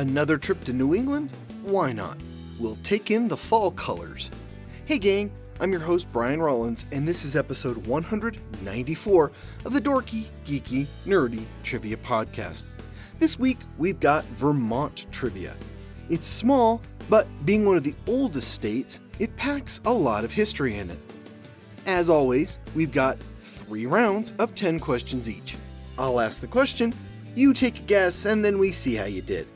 [0.00, 1.28] Another trip to New England?
[1.62, 2.16] Why not?
[2.58, 4.30] We'll take in the fall colors.
[4.86, 5.30] Hey, gang,
[5.60, 9.32] I'm your host, Brian Rollins, and this is episode 194
[9.66, 12.62] of the Dorky, Geeky, Nerdy Trivia Podcast.
[13.18, 15.54] This week, we've got Vermont trivia.
[16.08, 16.80] It's small,
[17.10, 20.98] but being one of the oldest states, it packs a lot of history in it.
[21.84, 25.56] As always, we've got three rounds of 10 questions each.
[25.98, 26.94] I'll ask the question,
[27.34, 29.46] you take a guess, and then we see how you did.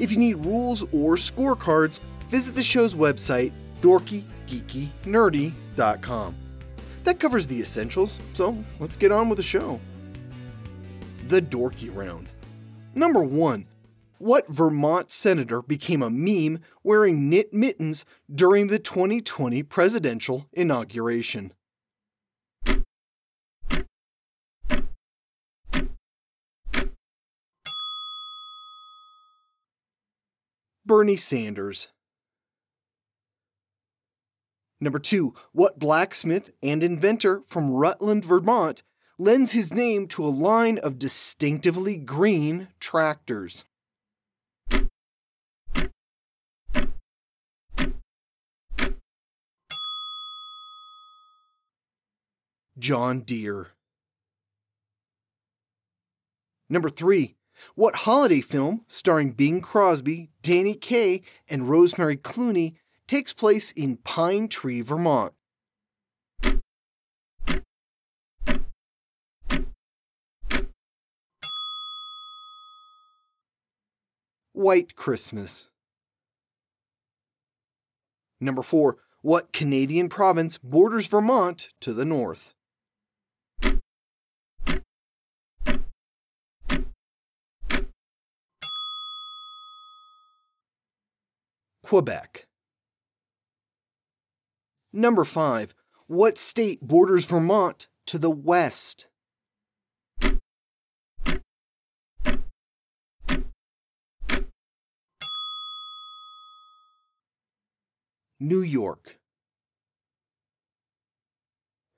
[0.00, 2.00] If you need rules or scorecards,
[2.30, 6.34] visit the show's website, dorkygeekynerdy.com.
[7.04, 9.78] That covers the essentials, so let's get on with the show.
[11.28, 12.30] The Dorky Round.
[12.94, 13.66] Number 1.
[14.16, 21.52] What Vermont senator became a meme wearing knit mittens during the 2020 presidential inauguration?
[30.90, 31.86] Bernie Sanders.
[34.80, 38.82] Number two, what blacksmith and inventor from Rutland, Vermont
[39.16, 43.64] lends his name to a line of distinctively green tractors?
[52.76, 53.68] John Deere.
[56.68, 57.36] Number three,
[57.74, 62.74] what holiday film starring Bing Crosby, Danny Kaye, and Rosemary Clooney
[63.06, 65.32] takes place in Pine Tree, Vermont?
[74.52, 75.70] White Christmas.
[78.40, 78.98] Number 4.
[79.22, 82.52] What Canadian province borders Vermont to the north?
[91.90, 92.46] Quebec.
[94.92, 95.74] Number 5.
[96.06, 99.08] What state borders Vermont to the west?
[108.38, 109.18] New York.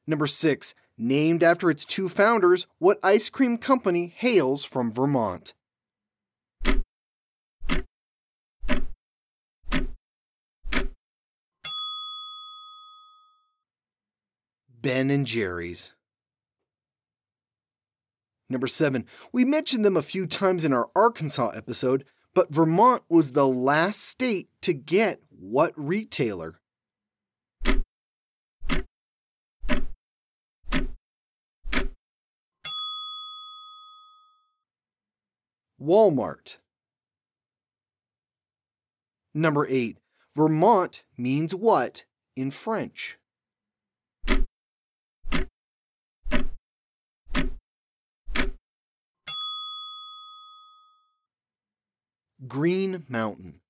[0.07, 0.75] Number 6.
[0.97, 5.53] Named after its two founders, what ice cream company hails from Vermont?
[14.83, 15.93] Ben and Jerry's.
[18.51, 19.07] Number 7.
[19.33, 22.05] We mentioned them a few times in our Arkansas episode,
[22.35, 26.59] but Vermont was the last state to get what retailer?
[35.81, 36.57] Walmart.
[39.33, 39.99] Number 8.
[40.35, 42.05] Vermont means what
[42.37, 43.19] in French?
[52.47, 53.61] Green Mountain.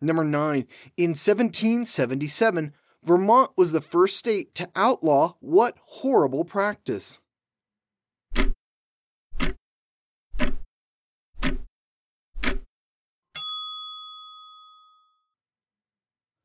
[0.00, 0.66] Number 9.
[0.96, 7.20] In 1777, Vermont was the first state to outlaw what horrible practice?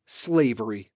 [0.05, 0.91] Slavery.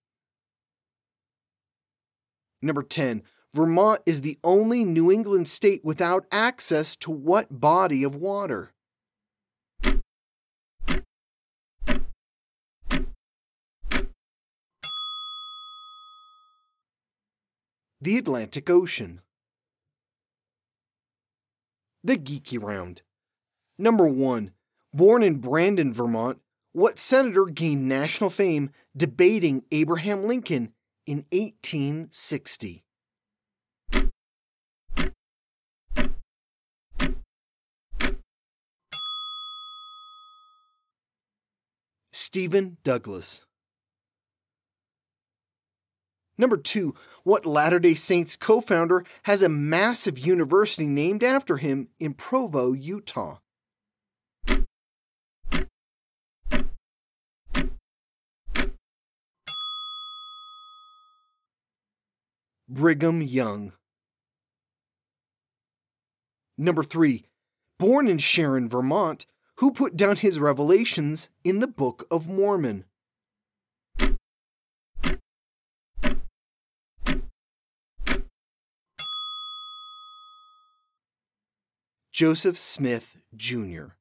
[2.62, 3.24] Number 10.
[3.54, 8.73] Vermont is the only New England state without access to what body of water?
[18.04, 19.22] The Atlantic Ocean.
[22.04, 23.02] The Geeky Round.
[23.78, 24.52] Number 1.
[24.94, 26.40] Born in Brandon, Vermont,
[26.74, 30.74] what senator gained national fame debating Abraham Lincoln
[31.06, 32.84] in 1860?
[42.12, 43.46] Stephen Douglas.
[46.38, 51.90] Number two, what Latter day Saints co founder has a massive university named after him
[52.00, 53.38] in Provo, Utah?
[62.68, 63.74] Brigham Young.
[66.58, 67.26] Number three,
[67.78, 69.28] born in Sharon, Vermont,
[69.58, 72.86] who put down his revelations in the Book of Mormon?
[82.14, 83.96] Joseph Smith Jr.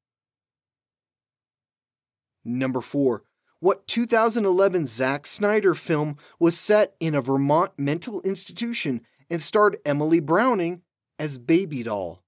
[2.45, 3.23] Number 4.
[3.59, 9.01] What 2011 Zack Snyder film was set in a Vermont mental institution
[9.31, 10.83] and starred Emily Browning
[11.19, 12.23] as Baby Doll?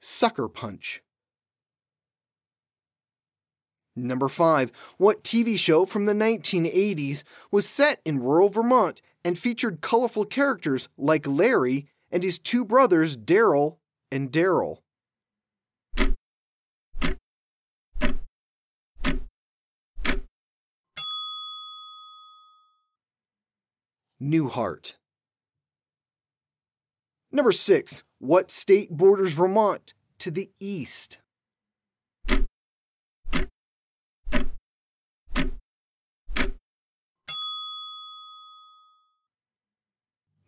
[0.00, 1.02] Sucker Punch.
[4.06, 4.70] Number 5.
[4.96, 10.88] What TV show from the 1980s was set in rural Vermont and featured colorful characters
[10.96, 13.78] like Larry and his two brothers, Daryl
[14.10, 14.78] and Daryl?
[24.20, 24.94] Newhart.
[27.30, 28.02] Number 6.
[28.18, 31.18] What state borders Vermont to the east?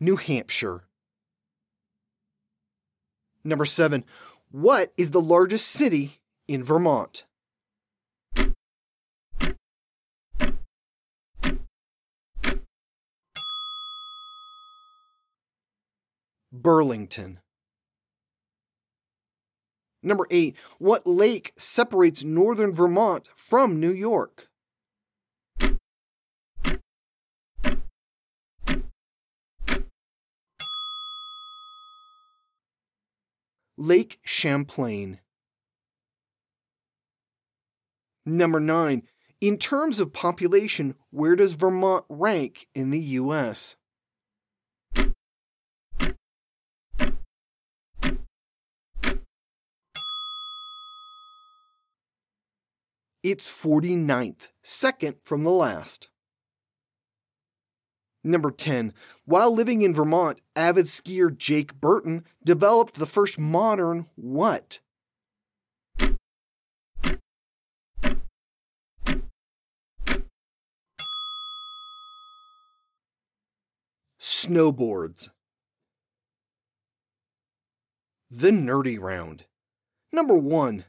[0.00, 0.84] New Hampshire.
[3.44, 4.04] Number 7.
[4.50, 7.24] What is the largest city in Vermont?
[16.52, 17.40] Burlington.
[20.02, 20.56] Number 8.
[20.78, 24.49] What lake separates northern Vermont from New York?
[33.80, 35.20] Lake Champlain.
[38.26, 39.04] Number 9.
[39.40, 43.76] In terms of population, where does Vermont rank in the U.S.?
[53.22, 56.09] It's 49th, second from the last.
[58.22, 58.92] Number 10.
[59.24, 64.80] While living in Vermont, avid skier Jake Burton developed the first modern what?
[74.18, 75.30] Snowboards.
[78.30, 79.46] The Nerdy Round.
[80.12, 80.84] Number 1.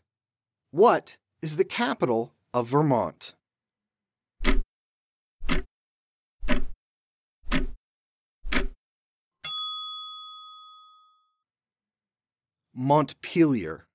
[0.72, 3.34] What is the capital of Vermont?
[12.74, 13.88] Montpelier.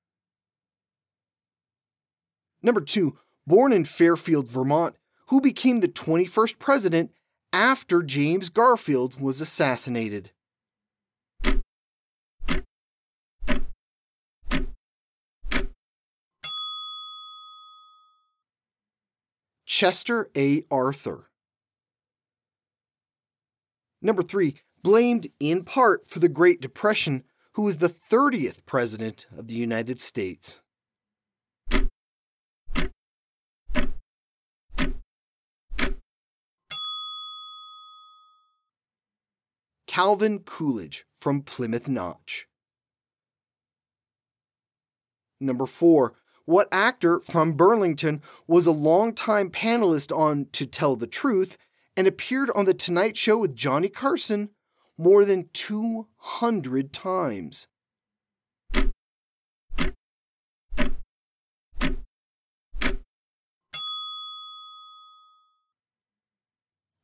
[2.63, 4.97] Number two, born in Fairfield, Vermont,
[5.29, 7.11] who became the 21st president
[7.53, 10.31] after James Garfield was assassinated.
[19.65, 20.65] Chester A.
[20.71, 21.29] Arthur.
[24.01, 27.25] Number three, blamed in part for the Great Depression,
[27.57, 30.61] who was the 30th President of the United States.
[39.87, 42.47] Calvin Coolidge from Plymouth Notch.
[45.41, 46.13] Number four,
[46.45, 51.57] what actor from Burlington was a longtime panelist on To Tell the Truth
[51.97, 54.51] and appeared on The Tonight Show with Johnny Carson
[54.99, 57.69] more than 200 times?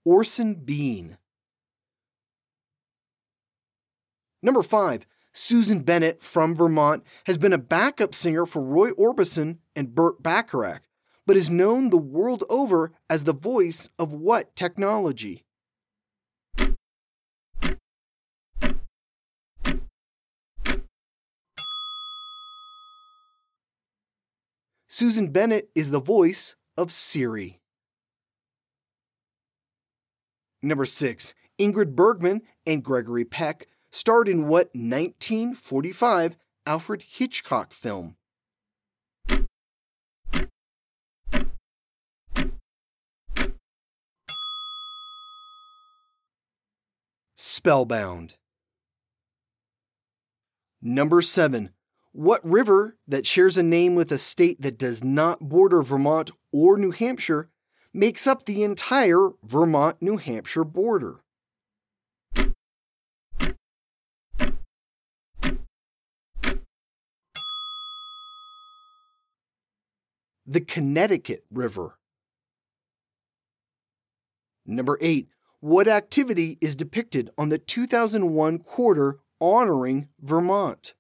[0.04, 1.16] Orson Bean.
[4.42, 5.06] Number 5.
[5.32, 10.82] Susan Bennett from Vermont has been a backup singer for Roy Orbison and Burt Bacharach,
[11.24, 15.44] but is known the world over as the voice of what technology?
[24.94, 27.62] Susan Bennett is the voice of Siri.
[30.62, 31.32] Number 6.
[31.58, 38.16] Ingrid Bergman and Gregory Peck starred in what 1945 Alfred Hitchcock film?
[47.34, 48.34] Spellbound.
[50.82, 51.70] Number 7.
[52.14, 56.76] What river that shares a name with a state that does not border Vermont or
[56.76, 57.48] New Hampshire
[57.94, 61.20] makes up the entire Vermont New Hampshire border?
[70.44, 71.98] the Connecticut River.
[74.66, 75.28] Number 8.
[75.60, 80.92] What activity is depicted on the 2001 quarter honoring Vermont?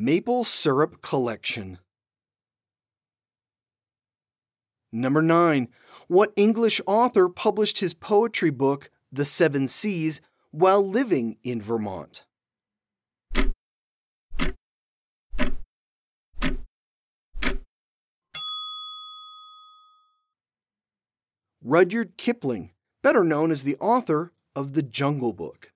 [0.00, 1.80] Maple Syrup Collection.
[4.92, 5.66] Number 9.
[6.06, 10.20] What English author published his poetry book, The Seven Seas,
[10.52, 12.22] while living in Vermont?
[21.60, 22.70] Rudyard Kipling,
[23.02, 25.72] better known as the author of The Jungle Book.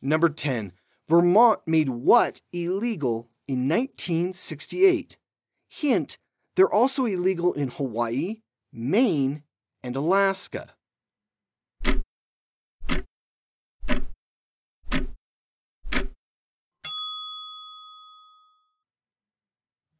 [0.00, 0.74] Number 10.
[1.08, 5.16] Vermont made what illegal in 1968?
[5.68, 6.18] Hint,
[6.56, 8.40] they're also illegal in Hawaii,
[8.72, 9.42] Maine,
[9.82, 10.70] and Alaska.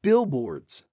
[0.00, 0.84] Billboards.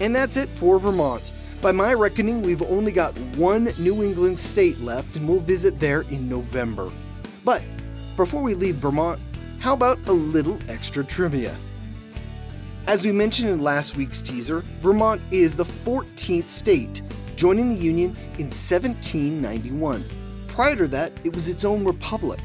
[0.00, 1.30] And that's it for Vermont.
[1.64, 6.02] By my reckoning, we've only got one New England state left, and we'll visit there
[6.02, 6.90] in November.
[7.42, 7.62] But
[8.18, 9.18] before we leave Vermont,
[9.60, 11.56] how about a little extra trivia?
[12.86, 17.00] As we mentioned in last week's teaser, Vermont is the 14th state,
[17.34, 20.04] joining the Union in 1791.
[20.48, 22.42] Prior to that, it was its own republic.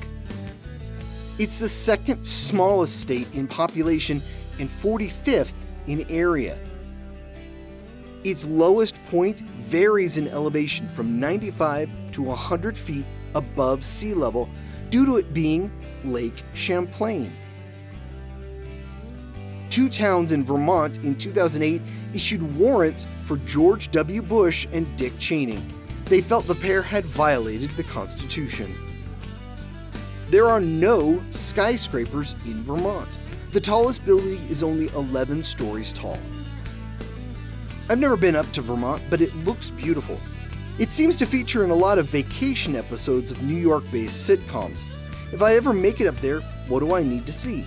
[1.38, 4.22] It's the second smallest state in population
[4.60, 5.52] and 45th
[5.88, 6.58] in area.
[8.24, 14.50] Its lowest point varies in elevation from 95 to 100 feet above sea level
[14.90, 15.72] due to it being
[16.04, 17.32] Lake Champlain.
[19.70, 21.82] Two towns in Vermont in 2008
[22.14, 24.22] issued warrants for George W.
[24.22, 25.62] Bush and Dick Cheney.
[26.06, 28.76] They felt the pair had violated the Constitution.
[30.30, 33.10] There are no skyscrapers in Vermont.
[33.52, 36.20] The tallest building is only 11 stories tall.
[37.90, 40.20] I've never been up to Vermont, but it looks beautiful.
[40.78, 44.86] It seems to feature in a lot of vacation episodes of New York based sitcoms.
[45.34, 47.66] If I ever make it up there, what do I need to see?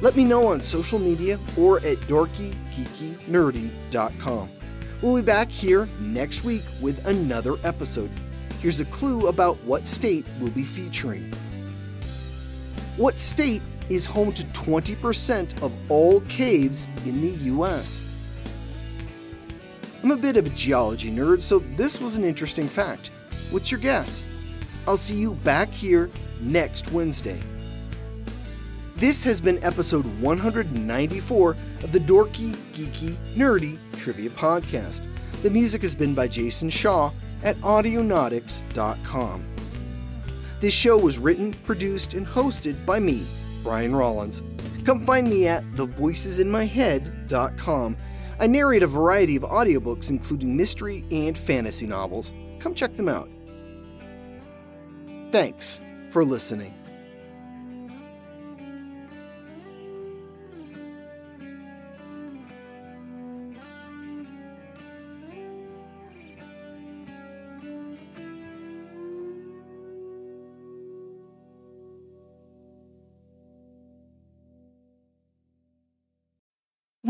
[0.00, 4.48] Let me know on social media or at dorkygeekynerdy.com.
[5.00, 8.10] We'll be back here next week with another episode.
[8.58, 11.32] Here's a clue about what state we'll be featuring.
[12.96, 18.11] What state is home to 20% of all caves in the US?
[20.02, 23.12] I'm a bit of a geology nerd, so this was an interesting fact.
[23.50, 24.24] What's your guess?
[24.88, 27.40] I'll see you back here next Wednesday.
[28.96, 31.50] This has been episode 194
[31.82, 35.02] of the Dorky, Geeky, Nerdy Trivia Podcast.
[35.42, 37.12] The music has been by Jason Shaw
[37.44, 39.44] at Audionautix.com.
[40.60, 43.24] This show was written, produced, and hosted by me,
[43.62, 44.42] Brian Rollins.
[44.84, 47.96] Come find me at thevoicesinmyhead.com
[48.40, 52.32] I narrate a variety of audiobooks, including mystery and fantasy novels.
[52.58, 53.28] Come check them out.
[55.30, 56.74] Thanks for listening.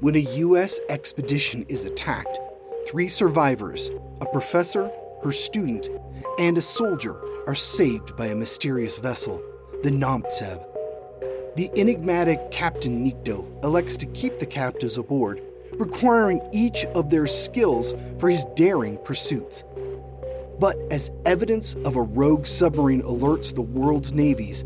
[0.00, 0.78] When a U.S.
[0.90, 2.38] expedition is attacked,
[2.86, 4.90] three survivors, a professor,
[5.22, 5.88] her student,
[6.38, 9.40] and a soldier, are saved by a mysterious vessel,
[9.82, 10.62] the Nomtsev.
[11.56, 15.40] The enigmatic Captain Nikto elects to keep the captives aboard,
[15.72, 19.64] requiring each of their skills for his daring pursuits.
[20.60, 24.62] But as evidence of a rogue submarine alerts the world's navies,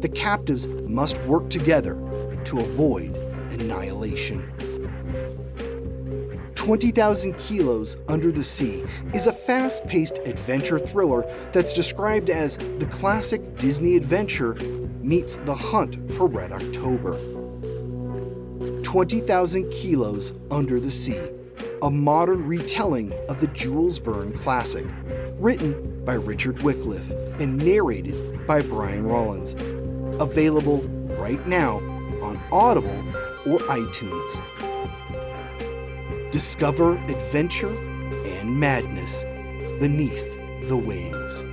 [0.00, 1.94] the captives must work together
[2.44, 3.16] to avoid
[3.50, 4.73] annihilation.
[6.64, 12.88] 20,000 Kilos Under the Sea is a fast paced adventure thriller that's described as the
[12.90, 14.54] classic Disney adventure
[15.02, 17.18] meets the hunt for Red October.
[18.82, 21.20] 20,000 Kilos Under the Sea,
[21.82, 24.86] a modern retelling of the Jules Verne classic,
[25.38, 29.52] written by Richard Wycliffe and narrated by Brian Rollins.
[30.18, 30.80] Available
[31.18, 31.76] right now
[32.22, 33.00] on Audible
[33.44, 34.73] or iTunes.
[36.34, 37.70] Discover adventure
[38.26, 39.22] and madness
[39.78, 40.36] beneath
[40.66, 41.44] the waves.